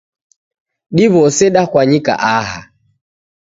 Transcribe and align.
Diwose 0.97 1.43
dakwanyika 1.55 2.13
aha 2.35 2.61